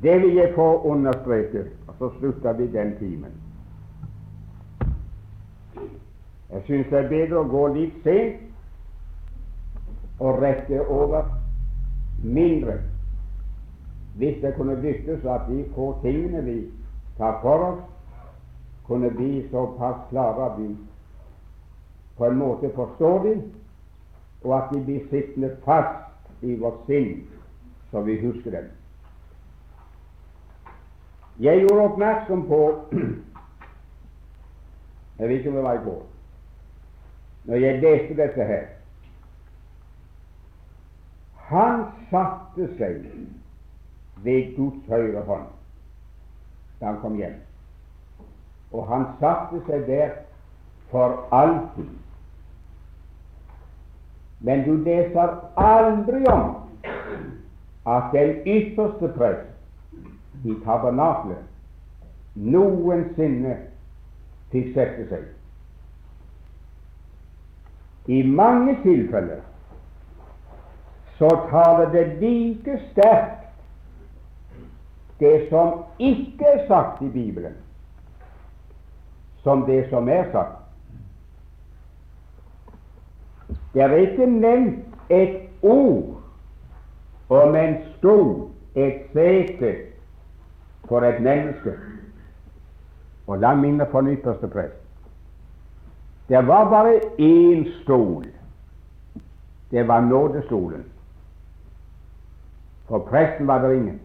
[0.02, 3.32] Det vil jeg få understreke, og så slutter vi den timen.
[6.52, 8.44] Jeg syns det er bedre å gå litt sent
[10.24, 11.28] og rette over
[12.24, 12.78] mindre
[14.18, 16.56] hvis det kunne lykkes at de få tingene vi
[17.18, 17.84] tar for oss,
[18.88, 20.72] kunne bli såpass klare at vi
[22.18, 23.44] på en måte forstår dem,
[24.48, 27.28] og at de blir sittende fast i vårt sinn,
[27.92, 28.70] så vi husker dem.
[31.40, 32.62] Jeg gjorde oppmerksom på
[35.18, 36.06] Jeg vet ikke om det var i går
[37.48, 38.66] når jeg leste dette her.
[41.48, 43.06] Han satte seg
[44.26, 45.46] ved Guds høyre hånd
[46.82, 47.38] da han kom hjem.
[48.76, 50.12] Og han satte seg der
[50.92, 51.88] for alltid.
[54.40, 56.56] Men du leser aldri om
[57.88, 61.44] at den ytterste prest i tabernaklet
[62.38, 63.56] noensinne
[64.52, 65.26] fikk sette seg.
[68.08, 69.42] I mange tilfeller
[71.18, 73.48] så taler det like sterkt
[75.20, 77.56] det som ikke er sagt i Bibelen,
[79.44, 80.57] som det som er sagt.
[83.74, 86.18] Det er ikke nevnt et ord
[87.30, 89.76] om en stol, et sete,
[90.88, 91.74] for et menneske.
[93.28, 94.84] Og la minne for den ypperste prest.
[96.30, 98.26] Det var bare én stol.
[99.72, 100.84] Det var nådestolen.
[102.88, 104.02] For presten var det ingen.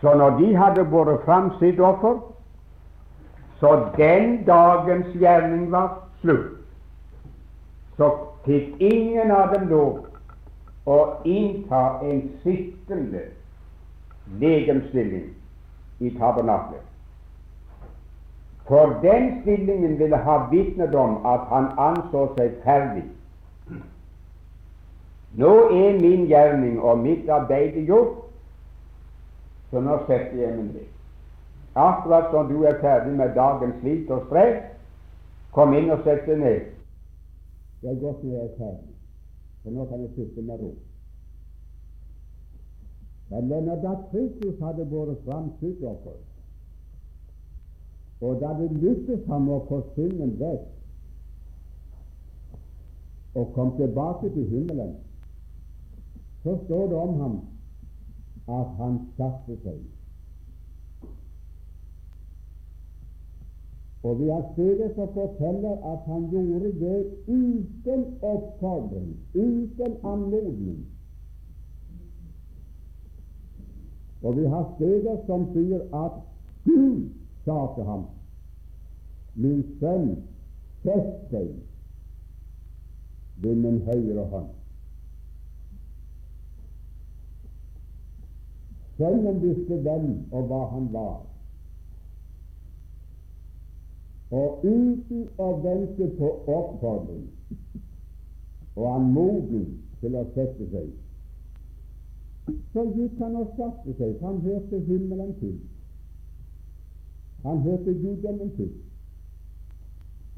[0.00, 2.18] Så når de hadde båret fram sitt offer,
[3.60, 6.59] så den dagens gjerning var slutt,
[8.00, 8.08] så
[8.46, 10.06] fikk ingen av dem lov
[10.88, 13.26] å innta en sittende
[14.40, 15.26] legemstilling
[16.00, 16.86] i tabernaklet.
[18.70, 23.04] For den stillingen ville ha vitnet om at han anså seg ferdig.
[25.36, 28.16] Nå er min gjerning og mitt arbeid gjort,
[29.70, 30.88] så nå setter jeg meg ned.
[31.76, 34.62] Akkurat som du er ferdig med dagens slit og strev,
[35.52, 36.79] kom inn og sett deg ned.
[37.80, 38.94] Det er godt når jeg er ferdig.
[39.62, 40.74] For nå kan jeg sitte med ro.
[43.30, 45.84] Men da Kristus hadde båret fram sitt
[48.20, 50.66] og da det lyktes ham å få synden vekk
[53.40, 54.96] og kom tilbake til himmelen,
[56.42, 57.38] så står det om ham
[58.50, 59.78] at han satte seg.
[64.02, 70.86] Og vi har stedet som forteller at han gjorde det uten oppfordring, uten anmodning.
[74.22, 76.16] Og vi har steder som sier at
[76.64, 77.08] Gud
[77.44, 78.06] sa til ham,
[79.34, 80.10] min sønn,
[80.82, 81.52] sett deg
[83.40, 84.48] ved min høyre hånd.
[88.96, 91.20] Sønnen visste hvem og hva han var.
[94.30, 97.24] Og uten å vente på oppfordring
[98.78, 99.66] og anmodning
[100.00, 100.92] til å sette seg,
[102.72, 105.56] så gikk han og satte seg, for han hørte himmelen til.
[107.42, 108.70] Han hørte guddommen til.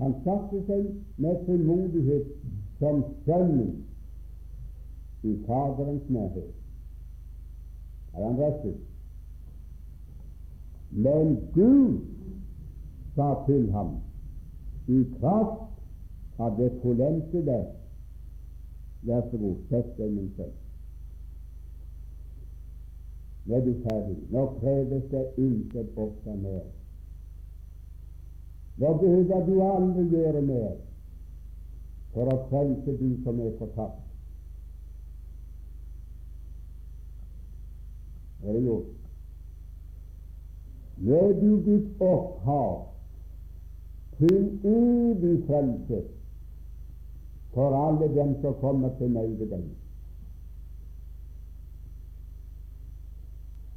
[0.00, 0.88] Han satte seg
[1.20, 2.32] med frimodighet
[2.80, 3.74] som sønnen
[5.22, 6.48] i Faderens nærhet.
[8.16, 8.80] Er han rettet?
[10.90, 12.11] Men Gud
[13.16, 13.96] sa til ham
[14.88, 17.44] i kraft av det fullendte
[19.02, 20.52] Vær så god, sett deg, min sønn.
[23.46, 24.18] Nå er du ferdig.
[24.30, 26.62] Nå kreves det intet ofte mer.
[28.78, 30.76] Nå behøver du aldri gjøre mer
[32.12, 33.98] for å frelse du som er fortapt.
[38.46, 38.94] Er det gjort?
[41.02, 42.91] Nå er du blitt opphav
[44.22, 46.02] evig frelse
[47.54, 49.64] for alle dem som kommer til ved deg.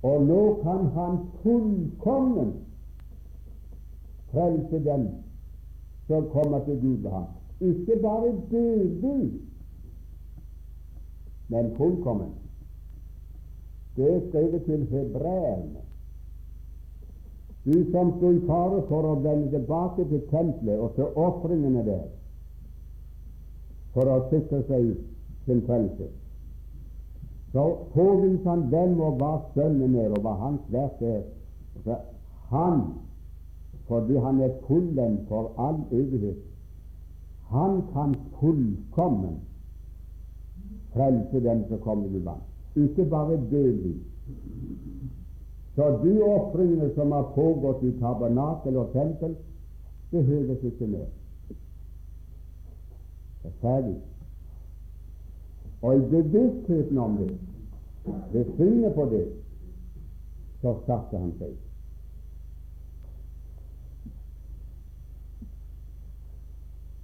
[0.04, 2.54] Og nå kan han fullkommen
[4.32, 5.08] frelse dem
[6.08, 7.26] som kommer til Gud ved ham.
[7.62, 9.42] Ikke bare delvis,
[11.48, 12.30] men fullkommen.
[13.96, 15.82] Det er skrevet til hebreerne.
[17.66, 22.06] De som sto i fare for å vende tilbake til tempelet og til ofringene der
[23.96, 24.92] for å sikre seg
[25.48, 26.12] sin frelse
[27.56, 27.64] så
[27.94, 31.22] påviser han hvem og hva sønnen er, og hva hans verk er.
[31.86, 31.96] Så
[32.50, 32.82] han,
[33.88, 36.42] fordi han er fullendt for all evighet,
[37.54, 39.38] han kan fullkommen
[40.92, 42.44] frelse dem som kommer til vann.
[42.76, 44.04] Ikke bare delvis.
[45.76, 49.36] Så du ofringene som har pågått i tabernakel og tempel,
[50.12, 51.08] behøves ikke mer.
[53.44, 53.96] Det er ferdig.
[55.82, 57.34] Og i bevisstheten om det,
[58.32, 59.26] ved synet på det,
[60.62, 61.58] så satte han seg.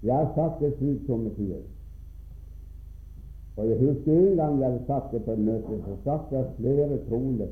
[0.03, 1.61] Jeg har sagt det slik somme tider.
[3.57, 6.45] Og jeg husker en gang jeg hadde sagt det på et møte, så satt det
[6.57, 7.49] flere troende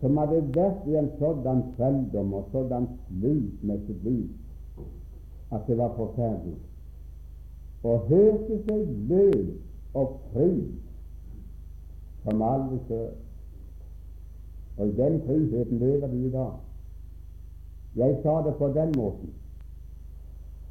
[0.00, 4.26] som hadde vært i en sådan trelldom og sådan slut med sitt liv
[5.52, 6.56] at det var forferdelig,
[7.82, 9.52] og hørte seg løs
[9.94, 10.50] og fri
[12.24, 13.08] som aldri før.
[14.76, 16.52] Og i den friheten lever vi i dag.
[17.96, 19.30] Jeg sa det på den måten.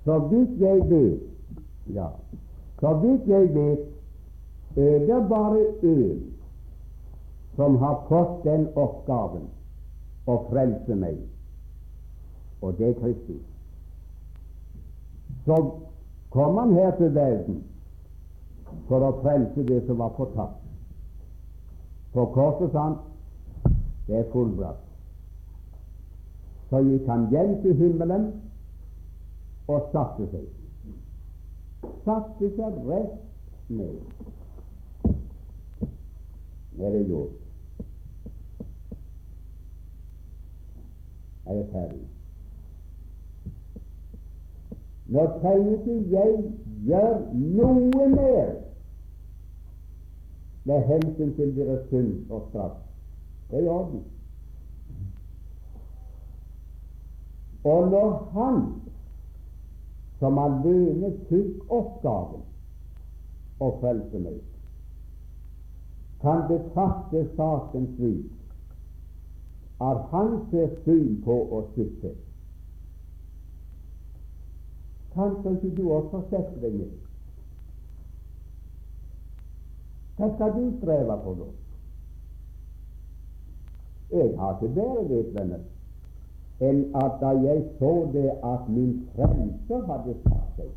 [0.04, 1.22] Så vidt jeg vet,
[1.94, 2.08] ja,
[2.80, 3.88] så vidt jeg vet,
[4.78, 6.35] er det bare én
[7.56, 9.48] som har fått den oppgaven
[10.28, 11.20] å frelse meg,
[12.62, 13.44] og det er Kristus.
[15.46, 15.58] Så
[16.34, 17.62] kom han her til verden
[18.90, 20.62] for å frelse det som var fortapt.
[22.16, 22.98] På korset sa han
[24.08, 24.84] det er fullbrakt.
[26.70, 28.28] Så gikk han hjem til himmelen
[29.68, 30.46] og satte seg.
[32.06, 33.16] Satte seg rett
[33.70, 33.98] ned.
[36.76, 37.42] Nå er det gjort.
[41.46, 42.06] Er jeg ferdig?
[45.08, 46.38] Nå trenger ikke jeg
[46.86, 48.54] gjør noe mer
[50.66, 52.80] med hensyn til deres synd og straff.
[53.52, 54.02] Det er i orden.
[57.64, 58.60] Og når han
[60.20, 62.42] som alene fikk oppgaven
[63.60, 64.42] og fulgte meg,
[66.22, 68.45] kan betrakte saken slik
[69.82, 72.14] at han ser syn på å slutte.
[75.16, 76.96] kan ikke du også sette deg ned?
[80.16, 81.48] Hva skal du streve på da?
[84.16, 85.64] Jeg har ikke bedre vet, venner,
[86.64, 90.74] enn at da jeg så det at min frelser hadde satt seg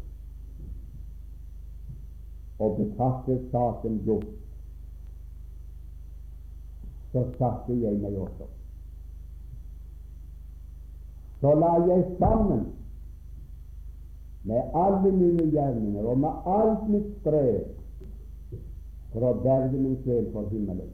[2.59, 4.31] og betraktet saken gjort,
[7.13, 8.49] så satte jeg meg også.
[11.41, 12.67] Så la jeg sammen
[14.43, 17.61] med alle mine gjerninger og med alt mitt strev
[19.13, 20.91] for å berge min sjel for himmelen.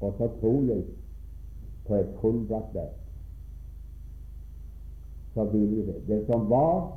[0.00, 0.84] Og så tror jeg
[1.86, 3.02] på et fullbrakt verk.
[5.34, 5.98] Så vil jeg det.
[6.08, 6.92] Det som var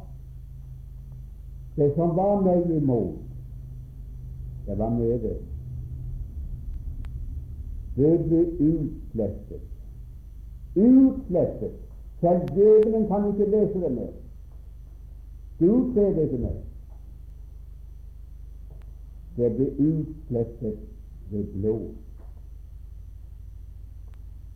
[1.80, 3.20] det som var meg imot,
[4.68, 5.38] det var med det.
[7.96, 9.79] Det ble utslettet.
[10.80, 11.76] Utslettet.
[12.20, 14.12] Selv djevelen kan ikke lese det mer.
[15.60, 16.58] Gud ser det ikke mer.
[19.38, 20.80] Det ble utslettet
[21.32, 21.90] ved blod.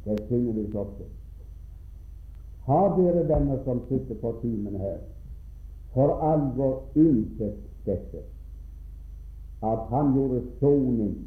[0.06, 1.04] Det synger vi så ofte.
[2.66, 4.98] Har dere venner som sitter på timen her,
[5.94, 8.24] for alvor innsett dette,
[9.64, 11.18] at han gjorde soning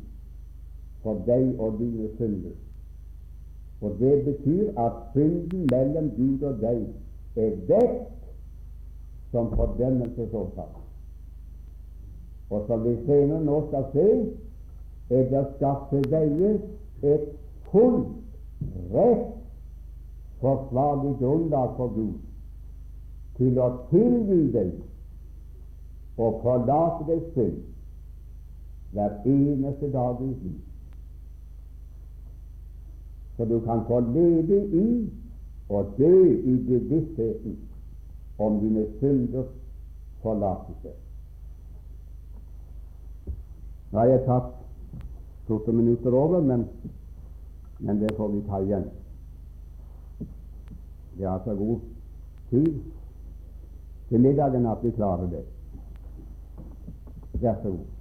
[1.02, 2.56] for deg og dine synder.
[3.80, 6.82] Og det betyr at synden mellom Gud og deg
[7.36, 7.96] er vekk
[9.30, 10.78] som fordømmelsesårsak.
[12.50, 14.06] Og som vi senere nå skal se,
[15.10, 16.52] er det skapt til veie
[17.02, 17.26] et
[17.70, 18.14] fullt
[18.94, 19.26] rett
[20.40, 22.14] forsvarlig grunnlag for Gud
[23.36, 24.72] til å tilgi deg
[26.16, 27.58] og forlate deg synd
[28.96, 30.75] hver eneste dag i ditt liv.
[33.36, 35.10] Så du kan få leve i
[35.68, 37.58] og dø i bevisstheten
[38.38, 39.50] om dine synders
[40.22, 40.92] forlatelse.
[43.92, 44.52] Nå har jeg tatt
[45.46, 46.68] 14 minutter over, men
[47.78, 48.84] men det får vi ta igjen.
[51.16, 51.80] Vi har så god
[52.50, 52.80] tid
[54.08, 55.44] til middagen at vi klarer det.
[57.40, 57.95] Vær så god.